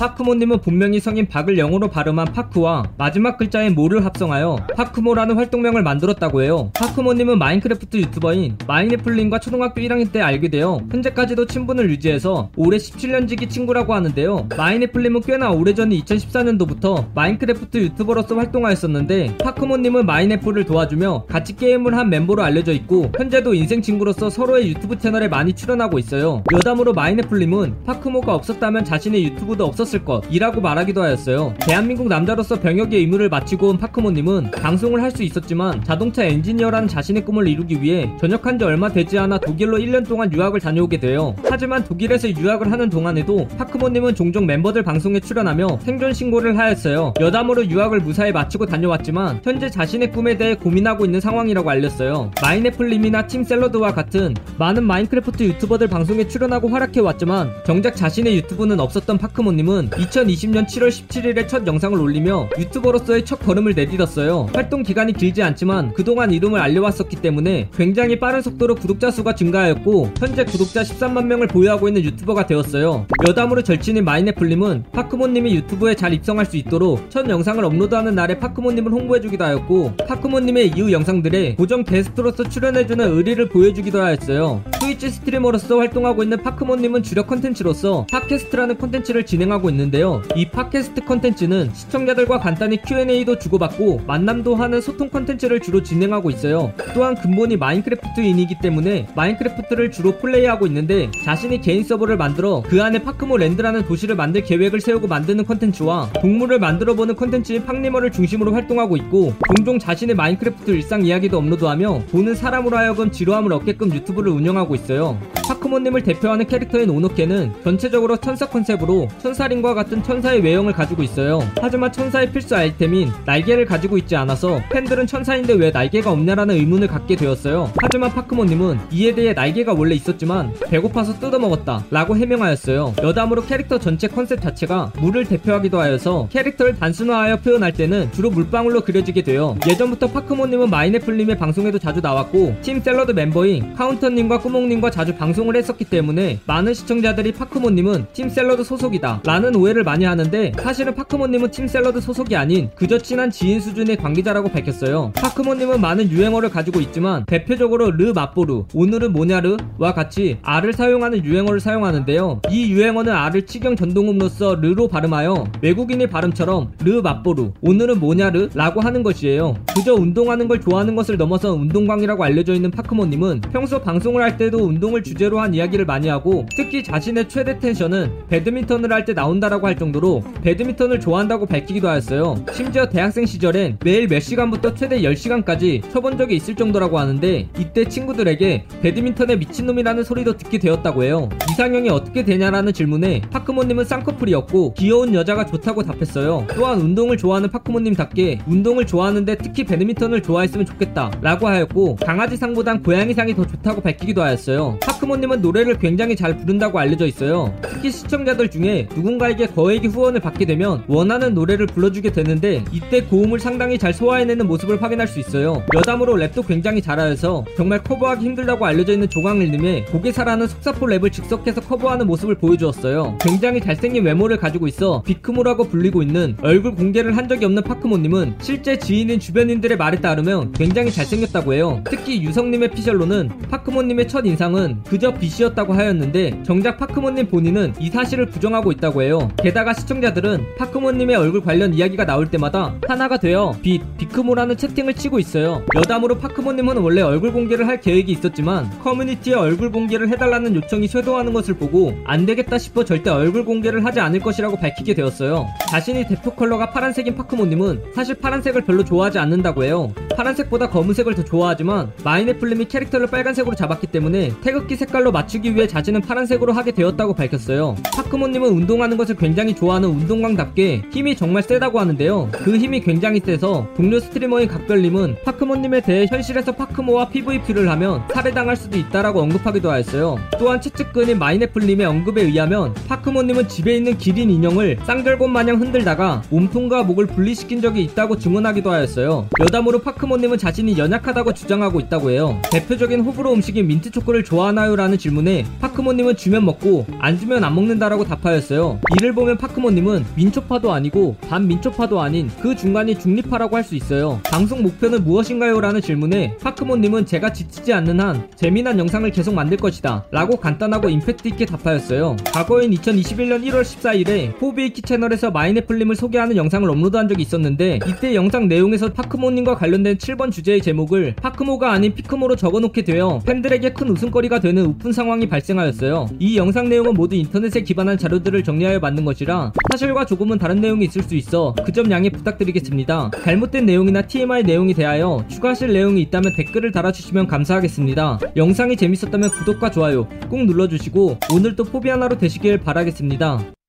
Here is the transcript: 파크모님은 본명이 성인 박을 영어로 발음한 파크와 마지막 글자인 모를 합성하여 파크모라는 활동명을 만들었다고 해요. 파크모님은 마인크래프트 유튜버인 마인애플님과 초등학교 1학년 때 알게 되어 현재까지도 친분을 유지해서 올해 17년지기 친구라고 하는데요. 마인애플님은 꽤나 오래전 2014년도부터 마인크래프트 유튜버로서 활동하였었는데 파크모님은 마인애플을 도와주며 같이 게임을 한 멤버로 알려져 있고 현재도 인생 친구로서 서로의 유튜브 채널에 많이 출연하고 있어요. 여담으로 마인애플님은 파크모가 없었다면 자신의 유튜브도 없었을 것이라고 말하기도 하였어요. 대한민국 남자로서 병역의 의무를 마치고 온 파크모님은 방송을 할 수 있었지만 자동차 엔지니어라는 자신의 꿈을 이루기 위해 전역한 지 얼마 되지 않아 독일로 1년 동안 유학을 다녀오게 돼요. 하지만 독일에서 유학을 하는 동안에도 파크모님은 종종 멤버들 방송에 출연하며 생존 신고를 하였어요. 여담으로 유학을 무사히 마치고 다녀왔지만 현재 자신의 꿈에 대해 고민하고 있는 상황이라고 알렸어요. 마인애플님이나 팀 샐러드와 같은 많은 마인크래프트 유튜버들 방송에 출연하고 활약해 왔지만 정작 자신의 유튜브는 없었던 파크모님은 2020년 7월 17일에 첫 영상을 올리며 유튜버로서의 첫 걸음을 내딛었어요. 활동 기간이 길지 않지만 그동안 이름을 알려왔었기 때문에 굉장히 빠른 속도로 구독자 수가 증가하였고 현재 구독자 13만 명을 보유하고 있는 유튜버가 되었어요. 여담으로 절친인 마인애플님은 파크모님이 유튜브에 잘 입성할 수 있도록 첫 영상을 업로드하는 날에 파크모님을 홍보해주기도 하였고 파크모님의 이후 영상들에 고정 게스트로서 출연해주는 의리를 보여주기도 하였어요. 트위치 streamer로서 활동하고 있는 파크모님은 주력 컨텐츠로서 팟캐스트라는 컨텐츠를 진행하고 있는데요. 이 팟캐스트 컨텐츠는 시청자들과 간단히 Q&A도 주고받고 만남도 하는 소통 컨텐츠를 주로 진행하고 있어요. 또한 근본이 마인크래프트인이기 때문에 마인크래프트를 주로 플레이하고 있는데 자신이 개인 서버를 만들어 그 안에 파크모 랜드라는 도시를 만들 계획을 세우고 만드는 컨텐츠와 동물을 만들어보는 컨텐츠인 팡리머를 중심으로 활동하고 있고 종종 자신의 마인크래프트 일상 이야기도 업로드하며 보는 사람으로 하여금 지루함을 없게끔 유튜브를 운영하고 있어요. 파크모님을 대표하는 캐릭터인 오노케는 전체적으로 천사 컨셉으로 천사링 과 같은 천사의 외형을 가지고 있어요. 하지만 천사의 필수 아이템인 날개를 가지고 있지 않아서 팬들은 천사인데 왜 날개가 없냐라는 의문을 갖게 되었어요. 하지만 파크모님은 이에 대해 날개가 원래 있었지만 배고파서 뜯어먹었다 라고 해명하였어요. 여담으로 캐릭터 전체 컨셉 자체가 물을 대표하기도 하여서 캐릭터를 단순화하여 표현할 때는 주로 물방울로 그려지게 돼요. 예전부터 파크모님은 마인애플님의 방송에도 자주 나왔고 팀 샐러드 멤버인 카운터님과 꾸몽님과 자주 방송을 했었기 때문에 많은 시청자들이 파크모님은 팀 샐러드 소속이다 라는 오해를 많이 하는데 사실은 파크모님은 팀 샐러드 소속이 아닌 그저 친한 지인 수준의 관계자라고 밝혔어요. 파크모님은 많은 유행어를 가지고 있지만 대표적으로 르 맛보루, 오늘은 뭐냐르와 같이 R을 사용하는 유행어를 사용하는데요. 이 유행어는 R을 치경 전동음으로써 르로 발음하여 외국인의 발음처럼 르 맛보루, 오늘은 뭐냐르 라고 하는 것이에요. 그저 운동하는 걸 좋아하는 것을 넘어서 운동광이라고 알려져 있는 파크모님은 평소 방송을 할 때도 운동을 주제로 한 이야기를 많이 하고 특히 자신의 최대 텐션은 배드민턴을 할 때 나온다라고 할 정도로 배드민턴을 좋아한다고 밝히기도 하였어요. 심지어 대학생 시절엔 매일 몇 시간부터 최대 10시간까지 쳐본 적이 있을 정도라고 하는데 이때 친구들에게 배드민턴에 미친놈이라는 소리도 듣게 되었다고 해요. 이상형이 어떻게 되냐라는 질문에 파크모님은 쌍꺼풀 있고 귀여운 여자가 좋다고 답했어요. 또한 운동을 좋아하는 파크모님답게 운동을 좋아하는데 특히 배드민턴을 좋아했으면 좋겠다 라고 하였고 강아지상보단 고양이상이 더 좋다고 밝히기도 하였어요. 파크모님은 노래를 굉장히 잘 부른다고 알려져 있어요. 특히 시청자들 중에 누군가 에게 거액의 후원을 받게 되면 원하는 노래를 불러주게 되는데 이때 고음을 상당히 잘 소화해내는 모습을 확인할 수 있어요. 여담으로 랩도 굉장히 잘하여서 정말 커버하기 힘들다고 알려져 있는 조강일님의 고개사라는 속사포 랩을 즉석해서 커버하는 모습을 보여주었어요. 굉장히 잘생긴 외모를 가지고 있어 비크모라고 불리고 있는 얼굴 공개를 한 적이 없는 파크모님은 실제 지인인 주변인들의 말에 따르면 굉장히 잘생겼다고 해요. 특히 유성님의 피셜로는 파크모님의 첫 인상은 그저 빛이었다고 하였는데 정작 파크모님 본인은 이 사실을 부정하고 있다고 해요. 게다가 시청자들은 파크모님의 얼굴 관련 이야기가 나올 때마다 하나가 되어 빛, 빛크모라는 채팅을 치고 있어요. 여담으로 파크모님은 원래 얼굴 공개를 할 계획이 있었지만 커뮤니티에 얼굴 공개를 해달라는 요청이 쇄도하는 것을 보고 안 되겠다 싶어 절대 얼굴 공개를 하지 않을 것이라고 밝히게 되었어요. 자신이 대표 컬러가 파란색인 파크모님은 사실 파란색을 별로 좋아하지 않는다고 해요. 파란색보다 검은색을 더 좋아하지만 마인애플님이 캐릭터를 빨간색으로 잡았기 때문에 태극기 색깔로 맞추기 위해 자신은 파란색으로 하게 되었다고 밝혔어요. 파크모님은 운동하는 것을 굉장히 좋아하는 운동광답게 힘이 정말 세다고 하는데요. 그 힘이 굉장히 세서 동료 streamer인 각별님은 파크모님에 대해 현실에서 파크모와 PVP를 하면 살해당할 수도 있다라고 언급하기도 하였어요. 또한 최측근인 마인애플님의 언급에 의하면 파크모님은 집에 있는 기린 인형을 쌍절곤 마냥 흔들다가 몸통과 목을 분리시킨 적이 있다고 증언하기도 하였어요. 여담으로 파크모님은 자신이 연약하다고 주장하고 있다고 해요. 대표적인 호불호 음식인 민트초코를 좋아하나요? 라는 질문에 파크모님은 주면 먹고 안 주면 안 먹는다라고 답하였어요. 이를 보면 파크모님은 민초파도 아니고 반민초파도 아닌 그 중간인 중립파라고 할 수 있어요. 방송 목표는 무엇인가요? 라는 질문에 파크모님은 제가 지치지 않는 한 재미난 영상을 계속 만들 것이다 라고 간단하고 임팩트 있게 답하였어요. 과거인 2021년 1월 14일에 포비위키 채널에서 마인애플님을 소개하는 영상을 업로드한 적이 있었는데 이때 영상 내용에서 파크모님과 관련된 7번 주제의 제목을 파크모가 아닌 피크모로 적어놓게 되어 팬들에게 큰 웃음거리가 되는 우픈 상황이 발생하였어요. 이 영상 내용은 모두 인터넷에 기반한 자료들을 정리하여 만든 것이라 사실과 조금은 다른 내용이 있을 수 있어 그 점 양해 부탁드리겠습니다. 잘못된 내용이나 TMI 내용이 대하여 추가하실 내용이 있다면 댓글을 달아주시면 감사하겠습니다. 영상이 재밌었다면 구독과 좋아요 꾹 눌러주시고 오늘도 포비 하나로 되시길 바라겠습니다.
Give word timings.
파크모님은 0.00 0.62
본명이 0.62 0.98
성인 0.98 1.28
박을 1.28 1.58
영어로 1.58 1.88
발음한 1.88 2.32
파크와 2.32 2.84
마지막 2.96 3.36
글자인 3.36 3.74
모를 3.74 4.02
합성하여 4.06 4.68
파크모라는 4.74 5.36
활동명을 5.36 5.82
만들었다고 5.82 6.40
해요. 6.40 6.70
파크모님은 6.74 7.38
마인크래프트 7.38 7.98
유튜버인 7.98 8.56
마인애플님과 8.66 9.40
초등학교 9.40 9.82
1학년 9.82 10.10
때 10.10 10.22
알게 10.22 10.48
되어 10.48 10.80
현재까지도 10.90 11.44
친분을 11.44 11.90
유지해서 11.90 12.48
올해 12.56 12.78
17년지기 12.78 13.50
친구라고 13.50 13.92
하는데요. 13.92 14.48
마인애플님은 14.56 15.20
꽤나 15.20 15.50
오래전 15.50 15.90
2014년도부터 15.90 17.08
마인크래프트 17.14 17.76
유튜버로서 17.76 18.36
활동하였었는데 18.36 19.36
파크모님은 19.36 20.06
마인애플을 20.06 20.64
도와주며 20.64 21.26
같이 21.28 21.54
게임을 21.56 21.94
한 21.94 22.08
멤버로 22.08 22.42
알려져 22.42 22.72
있고 22.72 23.12
현재도 23.14 23.52
인생 23.52 23.82
친구로서 23.82 24.30
서로의 24.30 24.68
유튜브 24.68 24.98
채널에 24.98 25.28
많이 25.28 25.52
출연하고 25.52 25.98
있어요. 25.98 26.42
여담으로 26.54 26.94
마인애플님은 26.94 27.84
파크모가 27.84 28.34
없었다면 28.34 28.86
자신의 28.86 29.24
유튜브도 29.24 29.66
없었을 29.66 29.89
것이라고 29.98 30.60
말하기도 30.60 31.02
하였어요. 31.02 31.54
대한민국 31.60 32.08
남자로서 32.08 32.58
병역의 32.60 32.98
의무를 33.00 33.28
마치고 33.28 33.68
온 33.68 33.78
파크모님은 33.78 34.52
방송을 34.52 35.02
할 35.02 35.10
수 35.10 35.24
있었지만 35.24 35.82
자동차 35.82 36.22
엔지니어라는 36.22 36.86
자신의 36.86 37.24
꿈을 37.24 37.48
이루기 37.48 37.82
위해 37.82 38.08
전역한 38.20 38.60
지 38.60 38.64
얼마 38.64 38.88
되지 38.88 39.18
않아 39.18 39.38
독일로 39.38 39.78
1년 39.78 40.08
동안 40.08 40.32
유학을 40.32 40.60
다녀오게 40.60 41.00
돼요. 41.00 41.34
하지만 41.48 41.82
독일에서 41.82 42.30
유학을 42.30 42.70
하는 42.70 42.88
동안에도 42.88 43.48
파크모님은 43.58 44.14
종종 44.14 44.46
멤버들 44.46 44.84
방송에 44.84 45.18
출연하며 45.18 45.80
생존 45.82 46.14
신고를 46.14 46.56
하였어요. 46.56 47.14
여담으로 47.18 47.66
유학을 47.66 47.98
무사히 48.00 48.30
마치고 48.30 48.66
다녀왔지만 48.66 49.40
현재 49.42 49.68
자신의 49.68 50.12
꿈에 50.12 50.36
대해 50.36 50.54
고민하고 50.54 51.04
있는 51.04 51.20
상황이라고 51.20 51.68
알렸어요. 51.68 52.30
마인애플님이나 52.40 53.26
팀 53.26 53.42
샐러드와 53.42 53.92
같은 53.92 54.34
많은 54.58 54.84
마인크래프트 54.84 55.42
유튜버들 55.42 55.88
방송에 55.88 56.28
출연하고 56.28 56.68
활약해 56.68 57.00
왔지만 57.00 57.50
정작 57.66 57.96
자신의 57.96 58.36
유튜브는 58.36 58.78
없었던 58.78 59.18
파크모님은 59.18 59.79
2020년 59.88 60.66
7월 60.66 60.88
17일에 60.88 61.48
첫 61.48 61.66
영상을 61.66 61.98
올리며 61.98 62.50
유튜버로서의 62.58 63.24
첫 63.24 63.36
걸음을 63.38 63.74
내딛었어요. 63.74 64.48
활동 64.52 64.82
기간이 64.82 65.14
길지 65.14 65.42
않지만 65.42 65.94
그동안 65.94 66.32
이름을 66.32 66.60
알려왔었기 66.60 67.16
때문에 67.16 67.70
굉장히 67.74 68.18
빠른 68.18 68.42
속도로 68.42 68.74
구독자 68.74 69.10
수가 69.10 69.34
증가하였고 69.34 70.10
현재 70.18 70.44
구독자 70.44 70.82
13만 70.82 71.24
명을 71.24 71.46
보유하고 71.48 71.88
있는 71.88 72.04
유튜버가 72.04 72.46
되었어요. 72.46 73.06
여담으로 73.26 73.62
절친인 73.62 74.04
마인애플님은 74.04 74.84
파크모님이 74.92 75.54
유튜브에 75.54 75.94
잘 75.94 76.12
입성할 76.12 76.46
수 76.46 76.56
있도록 76.56 77.10
첫 77.10 77.28
영상을 77.28 77.64
업로드하는 77.64 78.14
날에 78.14 78.38
파크모님을 78.38 78.92
홍보해주기도 78.92 79.44
하였고 79.44 79.96
파크모님의 80.08 80.72
이후 80.76 80.92
영상들에 80.92 81.54
고정 81.54 81.84
게스트로서 81.84 82.48
출연해주는 82.48 83.16
의리를 83.16 83.48
보여주기도 83.48 84.02
하였어요. 84.02 84.62
트위치 84.80 85.10
streamer로서 85.10 85.78
활동하고 85.78 86.22
있는 86.22 86.42
파크모님은 86.42 87.02
주력 87.02 87.28
컨텐츠로서 87.28 88.06
팟캐스트라는 88.10 88.78
컨텐츠를 88.78 89.24
진행하고 89.24 89.69
있는데요. 89.70 90.22
이 90.36 90.48
팟캐스트 90.48 91.04
컨텐츠는 91.04 91.70
시청자들과 91.72 92.38
간단히 92.38 92.80
Q&A도 92.82 93.38
주고받고 93.38 94.02
만남도 94.06 94.54
하는 94.54 94.80
소통 94.80 95.08
컨텐츠를 95.08 95.60
주로 95.60 95.82
진행하고 95.82 96.30
있어요. 96.30 96.72
또한 96.94 97.14
근본이 97.14 97.56
마인크래프트인이기 97.56 98.56
때문에 98.62 99.08
마인크래프트를 99.14 99.90
주로 99.90 100.18
플레이하고 100.18 100.66
있는데 100.66 101.10
자신이 101.24 101.60
개인 101.60 101.84
서버를 101.84 102.16
만들어 102.16 102.62
그 102.66 102.82
안에 102.82 103.02
파크모 103.02 103.36
랜드라는 103.38 103.84
도시를 103.86 104.14
만들 104.14 104.42
계획을 104.42 104.80
세우고 104.80 105.06
만드는 105.06 105.44
컨텐츠와 105.44 106.10
동물을 106.20 106.58
만들어보는 106.58 107.16
컨텐츠인 107.16 107.64
팡리머를 107.64 108.12
중심으로 108.12 108.52
활동하고 108.52 108.96
있고 108.96 109.34
종종 109.56 109.78
자신의 109.78 110.14
마인크래프트 110.16 110.70
일상 110.70 111.04
이야기도 111.04 111.38
업로드하며 111.38 112.02
보는 112.10 112.34
사람으로 112.34 112.76
하여금 112.76 113.10
지루함을 113.10 113.52
없게끔 113.52 113.92
유튜브를 113.92 114.32
운영하고 114.32 114.74
있어요. 114.74 115.18
파크모님을 115.46 116.02
대표하는 116.02 116.46
캐릭터인 116.46 116.90
오노케는 116.90 117.54
전체적으로 117.64 118.16
천사 118.16 118.46
컨셉으로 118.46 119.08
천사링 119.18 119.59
과 119.62 119.74
같은 119.74 120.02
천사의 120.02 120.42
외형을 120.42 120.72
가지고 120.72 121.02
있어요. 121.02 121.40
하지만 121.60 121.92
천사의 121.92 122.32
필수 122.32 122.56
아이템인 122.56 123.10
날개를 123.26 123.66
가지고 123.66 123.98
있지 123.98 124.16
않아서 124.16 124.60
팬들은 124.70 125.06
천사인데 125.06 125.54
왜 125.54 125.70
날개가 125.70 126.10
없냐라는 126.10 126.54
의문을 126.54 126.88
갖게 126.88 127.16
되었어요. 127.16 127.72
하지만 127.80 128.10
파크모님은 128.10 128.78
이에 128.90 129.14
대해 129.14 129.32
날개가 129.32 129.74
원래 129.74 129.94
있었지만 129.94 130.54
배고파서 130.68 131.18
뜯어먹었다 131.18 131.84
라고 131.90 132.16
해명하였어요. 132.16 132.94
여담으로 133.02 133.42
캐릭터 133.44 133.78
전체 133.78 134.08
컨셉 134.08 134.40
자체가 134.40 134.92
물을 134.98 135.24
대표하기도 135.24 135.80
하여서 135.80 136.28
캐릭터를 136.30 136.76
단순화하여 136.78 137.38
표현할 137.38 137.72
때는 137.72 138.10
주로 138.12 138.30
물방울로 138.30 138.82
그려지게 138.82 139.22
돼요. 139.22 139.56
예전부터 139.66 140.08
파크모님은 140.08 140.70
마인애플님의 140.70 141.38
방송에도 141.38 141.78
자주 141.78 142.00
나왔고 142.00 142.56
팀 142.62 142.80
샐러드 142.80 143.12
멤버인 143.12 143.74
카운터님과 143.74 144.40
꾸몽님과 144.40 144.90
자주 144.90 145.14
방송을 145.16 145.56
했었기 145.56 145.84
때문에 145.84 146.40
많은 146.46 146.74
시청자들이 146.74 147.32
파크모님은 147.32 148.06
팀 148.12 148.28
샐러드 148.28 148.64
소속이다 148.64 149.20
라는 149.24 149.39
오해를 149.48 149.82
많이 149.82 150.04
하는데 150.04 150.52
사실은 150.60 150.94
파크모님은 150.94 151.50
팀 151.50 151.66
샐러드 151.66 152.00
소속이 152.00 152.36
아닌 152.36 152.70
그저 152.76 152.98
친한 152.98 153.30
지인 153.30 153.60
수준의 153.60 153.96
관계자라고 153.96 154.50
밝혔어요. 154.50 155.12
파크모님은 155.16 155.80
많은 155.80 156.10
유행어를 156.10 156.50
가지고 156.50 156.80
있지만 156.80 157.24
대표적으로 157.24 157.90
르 157.90 158.12
맛보루, 158.14 158.66
오늘은 158.74 159.12
뭐냐르와 159.12 159.94
같이 159.94 160.38
R을 160.42 160.72
사용하는 160.72 161.24
유행어를 161.24 161.60
사용하는데요. 161.60 162.42
이 162.50 162.70
유행어는 162.70 163.12
R을 163.12 163.46
치경 163.46 163.76
전동음으로써 163.76 164.56
르로 164.56 164.88
발음하여 164.88 165.46
외국인의 165.62 166.08
발음처럼 166.08 166.72
르 166.84 167.00
맛보루, 167.00 167.52
오늘은 167.62 167.98
뭐냐르 168.00 168.48
라고 168.54 168.80
하는 168.80 169.02
것이에요. 169.02 169.56
그저 169.74 169.94
운동하는 169.94 170.46
걸 170.48 170.60
좋아하는 170.60 170.94
것을 170.94 171.16
넘어서 171.16 171.52
운동광이라고 171.52 172.22
알려져 172.22 172.52
있는 172.54 172.70
파크모님은 172.70 173.40
평소 173.52 173.80
방송을 173.80 174.22
할 174.22 174.36
때도 174.36 174.58
운동을 174.58 175.02
주제로 175.02 175.40
한 175.40 175.54
이야기를 175.54 175.86
많이 175.86 176.08
하고 176.08 176.46
특히 176.54 176.82
자신의 176.84 177.28
최대 177.28 177.58
텐션은 177.58 178.26
배드민턴을 178.28 178.92
할 178.92 179.00
때 179.04 179.14
나온다라고 179.14 179.66
할 179.66 179.76
정도로 179.76 180.22
배드민턴을 180.42 181.00
좋아한다고 181.00 181.46
밝히기도 181.46 181.88
하였어요. 181.88 182.44
심지어 182.52 182.88
대학생 182.88 183.24
시절엔 183.24 183.78
매일 183.82 184.08
몇 184.08 184.20
시간부터 184.20 184.74
최대 184.74 185.00
10시간까지 185.00 185.90
쳐본 185.92 186.18
적이 186.18 186.36
있을 186.36 186.54
정도라고 186.54 186.98
하는데 186.98 187.48
이때 187.58 187.84
친구들에게 187.84 188.64
배드민턴에 188.82 189.36
미친놈이라는 189.36 190.04
소리도 190.04 190.36
듣게 190.36 190.58
되었다고 190.58 191.04
해요. 191.04 191.28
이상형이 191.50 191.88
어떻게 191.90 192.24
되냐라는 192.24 192.72
질문에 192.72 193.22
파크모님은 193.30 193.84
쌍꺼풀 193.84 194.47
있고 194.47 194.74
귀여운 194.74 195.14
여자가 195.14 195.46
좋다고 195.46 195.82
답했어요. 195.84 196.46
또한 196.54 196.80
운동을 196.80 197.16
좋아하는 197.16 197.50
파크모님답게 197.50 198.40
운동을 198.46 198.86
좋아하는데 198.86 199.36
특히 199.36 199.64
배드민턴을 199.64 200.22
좋아했으면 200.22 200.66
좋겠다 200.66 201.10
라고 201.20 201.48
하였고 201.48 201.96
강아지상보단 201.96 202.82
고양이상이 202.82 203.34
더 203.34 203.46
좋다고 203.46 203.80
밝히기도 203.82 204.22
하였어요. 204.22 204.78
파크모님은 204.82 205.42
노래를 205.42 205.78
굉장히 205.78 206.16
잘 206.16 206.36
부른다고 206.36 206.78
알려져 206.78 207.06
있어요. 207.06 207.54
특히 207.62 207.90
시청자들 207.90 208.50
중에 208.50 208.88
누군가 208.94 209.19
에게 209.28 209.46
거액의 209.46 209.90
후원을 209.90 210.20
받게 210.20 210.46
되면 210.46 210.82
원하는 210.86 211.34
노래를 211.34 211.66
불러주게 211.66 212.10
되는데 212.10 212.64
이때 212.72 213.02
고음을 213.02 213.38
상당히 213.38 213.78
잘 213.78 213.92
소화해내는 213.92 214.46
모습을 214.46 214.82
확인할 214.82 215.06
수 215.06 215.20
있어요. 215.20 215.62
여담으로 215.74 216.14
랩도 216.14 216.46
굉장히 216.46 216.80
잘하여서 216.80 217.44
정말 217.56 217.82
커버하기 217.82 218.24
힘들다고 218.24 218.64
알려져 218.64 218.94
있는 218.94 219.08
조강일님의 219.08 219.86
고개사라는 219.86 220.48
속사포 220.48 220.86
랩을 220.86 221.12
즉석해서 221.12 221.60
커버하는 221.60 222.06
모습을 222.06 222.36
보여주었어요. 222.36 223.18
굉장히 223.20 223.60
잘생긴 223.60 224.04
외모를 224.04 224.38
가지고 224.38 224.66
있어 224.66 225.02
비크모라고 225.02 225.68
불리고 225.68 226.02
있는 226.02 226.36
얼굴 226.42 226.74
공개를 226.74 227.16
한 227.16 227.28
적이 227.28 227.44
없는 227.44 227.62
파크모님은 227.62 228.36
실제 228.40 228.78
지인인 228.78 229.20
주변인들의 229.20 229.76
말에 229.76 230.00
따르면 230.00 230.52
굉장히 230.52 230.90
잘생겼다고 230.90 231.52
해요. 231.54 231.82
특히 231.84 232.22
유성님의 232.22 232.70
피셜로는 232.70 233.30
파크모님의 233.50 234.08
첫 234.08 234.24
인상은 234.24 234.82
그저 234.88 235.12
빛이었다고 235.12 235.74
하였는데 235.74 236.42
정작 236.44 236.78
파크모님 236.78 237.28
본인은 237.28 237.74
이 237.78 237.90
사실을 237.90 238.26
부정하고 238.26 238.72
있다고 238.72 239.02
해요. 239.02 239.09
게다가 239.42 239.72
시청자들은 239.72 240.56
파크모님의 240.58 241.16
얼굴 241.16 241.42
관련 241.42 241.74
이야기가 241.74 242.04
나올 242.04 242.30
때마다 242.30 242.74
하나가 242.86 243.18
되어 243.18 243.56
빛, 243.62 243.82
빛크모라는 243.98 244.56
채팅을 244.56 244.94
치고 244.94 245.18
있어요. 245.18 245.62
여담으로 245.74 246.18
파크모님은 246.18 246.76
원래 246.76 247.02
얼굴 247.02 247.32
공개를 247.32 247.66
할 247.66 247.80
계획이 247.80 248.12
있었지만 248.12 248.70
커뮤니티에 248.80 249.34
얼굴 249.34 249.72
공개를 249.72 250.08
해달라는 250.10 250.54
요청이 250.54 250.88
쇄도하는 250.88 251.32
것을 251.32 251.54
보고 251.54 251.94
안 252.04 252.26
되겠다 252.26 252.58
싶어 252.58 252.84
절대 252.84 253.10
얼굴 253.10 253.44
공개를 253.44 253.84
하지 253.84 254.00
않을 254.00 254.20
것이라고 254.20 254.56
밝히게 254.56 254.94
되었어요. 254.94 255.46
자신이 255.70 256.06
대표 256.06 256.30
컬러가 256.30 256.70
파란색인 256.70 257.14
파크모님은 257.16 257.92
사실 257.94 258.14
파란색을 258.14 258.62
별로 258.64 258.84
좋아하지 258.84 259.18
않는다고 259.18 259.64
해요. 259.64 259.92
파란색보다 260.16 260.68
검은색을 260.70 261.14
더 261.14 261.24
좋아하지만 261.24 261.92
마인애플님이 262.04 262.66
캐릭터를 262.66 263.06
빨간색으로 263.06 263.56
잡았기 263.56 263.86
때문에 263.88 264.32
태극기 264.42 264.76
색깔로 264.76 265.12
맞추기 265.12 265.54
위해 265.54 265.66
자신은 265.66 266.02
파란색으로 266.02 266.52
하게 266.52 266.72
되었다고 266.72 267.14
밝혔어요. 267.14 267.76
파크모님은 267.94 268.48
운동하는 268.48 268.96
것을 269.00 269.16
굉장히 269.16 269.54
좋아하는 269.54 269.88
운동광답게 269.88 270.82
힘이 270.92 271.16
정말 271.16 271.42
세다고 271.42 271.80
하는데요. 271.80 272.28
그 272.32 272.58
힘이 272.58 272.80
굉장히 272.80 273.20
세서 273.24 273.68
동료 273.74 273.98
streamer인 273.98 274.46
각별님은 274.46 275.16
파크모님에 275.24 275.80
대해 275.80 276.06
현실에서 276.08 276.52
파크모와 276.52 277.08
PVP를 277.08 277.70
하면 277.70 278.02
살해당할 278.12 278.56
수도 278.56 278.76
있다라고 278.76 279.20
언급하기도 279.22 279.70
하였어요. 279.70 280.18
또한 280.38 280.60
최측근인 280.60 281.18
마인애플님의 281.18 281.86
언급에 281.86 282.22
의하면 282.22 282.74
파크모님은 282.88 283.48
집에 283.48 283.76
있는 283.76 283.96
기린 283.96 284.30
인형을 284.30 284.78
쌍절곤 284.84 285.32
마냥 285.32 285.60
흔들다가 285.60 286.22
몸통과 286.28 286.82
목을 286.82 287.06
분리시킨 287.06 287.62
적이 287.62 287.84
있다고 287.84 288.18
증언하기도 288.18 288.70
하였어요. 288.70 289.28
여담으로 289.40 289.80
파크모님은 289.80 290.36
자신이 290.36 290.76
연약하다고 290.76 291.32
주장하고 291.32 291.80
있다고 291.80 292.10
해요. 292.10 292.38
대표적인 292.50 293.00
호불호 293.00 293.32
음식인 293.32 293.66
민트초코를 293.66 294.24
좋아하나요? 294.24 294.76
라는 294.76 294.98
질문에 294.98 295.46
파크모님은 295.60 296.16
주면 296.16 296.44
먹고 296.44 296.86
안 296.98 297.18
주면 297.18 297.44
안 297.44 297.54
먹는다라고 297.54 298.04
답하였어요. 298.04 298.78
이를 298.96 299.12
보면 299.12 299.38
파크모님은 299.38 300.04
민초파도 300.16 300.72
아니고 300.72 301.16
반민초파도 301.28 302.00
아닌 302.00 302.28
그 302.42 302.56
중간인 302.56 302.98
중립파라고 302.98 303.56
할 303.56 303.60
수 303.60 303.76
있어요. 303.76 304.18
방송 304.24 304.62
목표는 304.62 305.04
무엇인가요? 305.04 305.60
라는 305.60 305.82
질문에 305.82 306.38
파크모님은 306.38 307.04
제가 307.04 307.30
지치지 307.32 307.74
않는 307.74 308.00
한 308.00 308.26
재미난 308.34 308.78
영상을 308.78 309.08
계속 309.10 309.34
만들 309.34 309.58
것이다 309.58 310.06
라고 310.10 310.38
간단하고 310.38 310.88
임팩트 310.88 311.28
있게 311.28 311.44
답하였어요. 311.44 312.16
과거인 312.32 312.70
2021년 312.70 313.44
1월 313.44 313.60
14일에 313.60 314.34
포비위키 314.38 314.80
채널에서 314.80 315.30
마인애플님을 315.30 315.94
소개하는 315.94 316.36
영상을 316.36 316.68
업로드한 316.68 317.06
적이 317.08 317.22
있었는데 317.22 317.80
이때 317.86 318.14
영상 318.14 318.48
내용에서 318.48 318.92
파크모님과 318.94 319.56
관련된 319.56 319.98
7번 319.98 320.32
주제의 320.32 320.62
제목을 320.62 321.16
파크모가 321.16 321.70
아닌 321.70 321.94
피크모로 321.94 322.36
적어놓게 322.36 322.82
되어 322.82 323.20
팬들에게 323.26 323.74
큰 323.74 323.90
웃음거리가 323.90 324.40
되는 324.40 324.64
우픈 324.64 324.90
상황이 324.92 325.28
발생하였어요. 325.28 326.08
이 326.18 326.38
영상 326.38 326.70
내용은 326.70 326.94
모두 326.94 327.14
인터넷에 327.14 327.60
기반한 327.60 327.98
자료들을 327.98 328.42
정리하여 328.42 328.79
만든 328.80 329.04
것이라 329.04 329.52
사실과 329.70 330.04
조금은 330.04 330.38
다른 330.38 330.60
내용이 330.60 330.84
있을 330.86 331.02
수 331.02 331.14
있어 331.14 331.54
그 331.64 331.70
점 331.72 331.90
양해 331.92 332.10
부탁드리겠습니다. 332.10 333.12
잘못된 333.24 333.64
내용이나 333.64 334.02
TMI 334.02 334.42
내용이 334.42 334.74
대하여 334.74 335.24
추가하실 335.28 335.72
내용이 335.72 336.02
있다면 336.02 336.34
댓글을 336.36 336.72
달아주시면 336.72 337.28
감사하겠습니다. 337.28 338.18
영상이 338.36 338.76
재밌었다면 338.76 339.30
구독과 339.30 339.70
좋아요 339.70 340.08
꾹 340.28 340.44
눌러주시고 340.46 341.18
오늘도 341.32 341.64
포비 341.64 341.88
하나로 341.90 342.18
되시길 342.18 342.58
바라겠습니다. 342.58 343.59